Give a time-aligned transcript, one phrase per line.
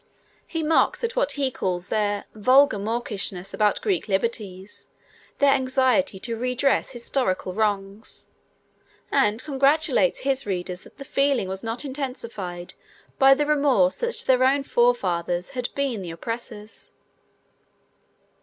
[0.47, 4.87] He mocks at what he calls their 'vulgar mawkishness about Greek liberties,
[5.37, 8.25] their anxiety to redress historical wrongs,'
[9.11, 12.73] and congratulates his readers that this feeling was not intensified
[13.19, 16.93] by the remorse that their own forefathers had been the oppressors.